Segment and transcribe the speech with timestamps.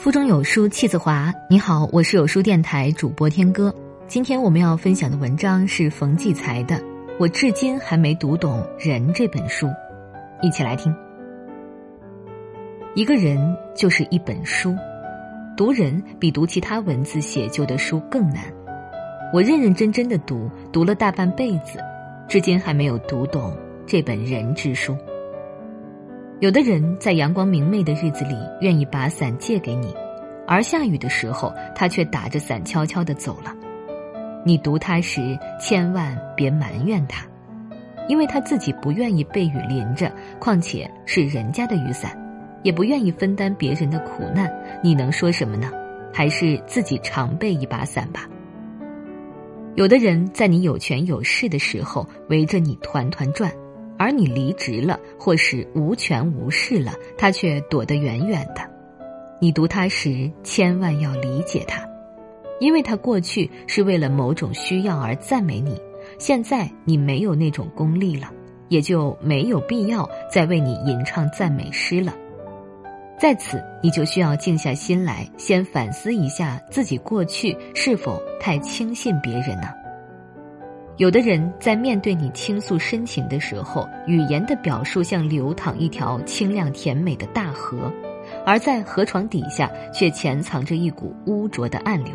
[0.00, 1.30] 腹中有书气自华。
[1.46, 3.74] 你好，我是有书电台主播天歌。
[4.08, 6.76] 今天我们要分享的文章是冯骥才的
[7.18, 9.68] 《我至今还没读懂人》这本书，
[10.40, 10.90] 一起来听。
[12.94, 14.74] 一个人就是一本书，
[15.54, 18.42] 读人比读其他文字写就的书更难。
[19.34, 21.78] 我认认真真的读，读了大半辈子，
[22.26, 23.54] 至今还没有读懂
[23.86, 24.96] 这本人之书。
[26.40, 29.94] 有的人在阳光明媚的日子里愿意把伞借给你，
[30.46, 33.54] 而下雨的时候他却打着伞悄悄地走了。
[34.42, 37.26] 你读他时千万别埋怨他，
[38.08, 42.18] 因为他自己不愿意被雨淋着，况且是人家的雨伞，
[42.62, 44.50] 也不愿意分担别人的苦难。
[44.82, 45.70] 你能说什么呢？
[46.10, 48.26] 还是自己常备一把伞吧。
[49.74, 53.52] 有的人在你有权有势的时候围着你团团转。
[54.00, 58.62] 而你离职了，或是无权无势了，他却躲得远远的。
[59.38, 61.86] 你读他时，千万要理解他，
[62.60, 65.78] 因为他过去是为了某种需要而赞美你，
[66.18, 68.32] 现在你没有那种功力了，
[68.70, 72.14] 也就没有必要再为你吟唱赞美诗了。
[73.18, 79.68] 在此，你就需要静下心来，先反思一下自己过去是否太轻信别人呢？
[81.00, 87.90] 有的人在面对你倾诉深情的时候，语言的表述像流淌一条清亮甜美的大河，
[88.44, 92.12] 而在河床底下却潜藏着一股污浊的暗流。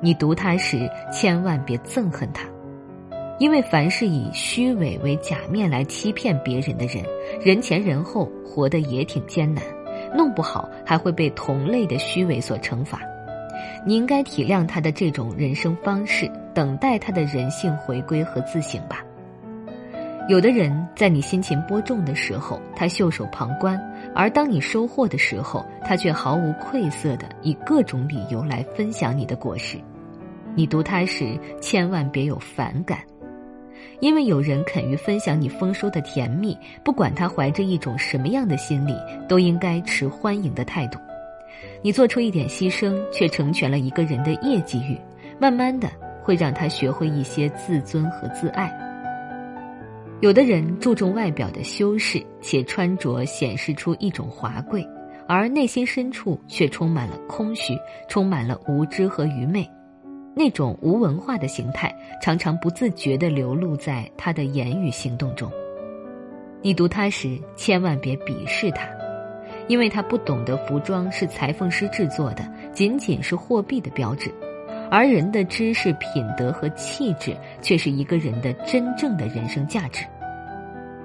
[0.00, 2.48] 你读它时，千万别憎恨它，
[3.38, 7.04] 因为凡是以虚伪为假面来欺骗别人的人，
[7.44, 9.62] 人前人后活得也挺艰难，
[10.16, 12.98] 弄不好还会被同类的虚伪所惩罚。
[13.84, 19.04] 你应该体谅他的这种人生方式，等待他的人性回归和自省吧。
[20.28, 23.76] 有的人在你辛勤播种的时候，他袖手旁观；
[24.14, 29.76] 而当你收获的时候，他却毫无愧色的以各种理由来分享你的果实。
[30.54, 33.00] 你读他时，千万别有反感，
[33.98, 38.94] 因为有人肯于分享你丰收的甜蜜，不管他怀着一种什么样的心理，
[39.28, 40.98] 都应该持欢迎的态度。
[41.82, 44.98] 你做出一点牺牲，却成全了一个人的业绩欲，
[45.38, 45.88] 慢慢的
[46.22, 48.70] 会让他学会一些自尊和自爱。
[50.20, 54.86] 有的人注重外表的修饰，且穿着显示出一种华贵，
[55.26, 57.74] 而内心深处却充满了空虚，
[58.06, 59.66] 充满了无知和愚昧。
[60.36, 61.90] 那种无文化的形态，
[62.20, 65.50] 常常不自觉地流露在他的言语行动中。
[66.60, 68.99] 你读他时，千万别鄙视他。
[69.70, 72.42] 因为他不懂得服装是裁缝师制作的，
[72.72, 74.28] 仅仅是货币的标志，
[74.90, 80.04] 而人的知识、品德和气质却是一个人的真正的人生价值。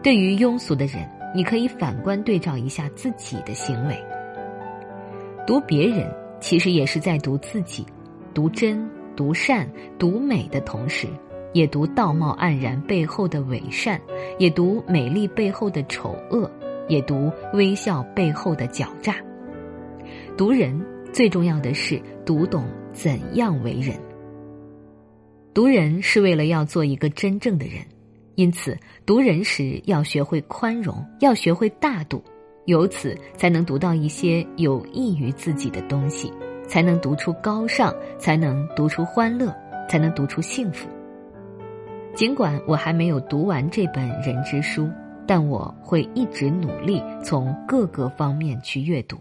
[0.00, 3.98] 对于庸俗的人，你可以反观对照一下自己的行为。
[5.44, 6.08] 读别人，
[6.38, 7.84] 其实也是在读自己，
[8.32, 9.68] 读真、读善、
[9.98, 11.08] 读美的同时，
[11.52, 14.00] 也读道貌岸然背后的伪善，
[14.38, 16.48] 也读美丽背后的丑恶。
[16.88, 19.16] 也读微笑背后的狡诈。
[20.36, 20.80] 读人
[21.12, 23.96] 最重要的是读懂怎样为人。
[25.54, 27.84] 读人是为了要做一个真正的人，
[28.36, 32.22] 因此读人时要学会宽容，要学会大度，
[32.64, 36.32] 由此才能读到一些有益于自己的东西，
[36.66, 39.54] 才能读出高尚，才能读出欢乐，
[39.88, 40.88] 才能读出幸福。
[42.14, 44.88] 尽管我还没有读完这本人之书。
[45.26, 49.18] 但我会一直努力，从各个方面去阅读。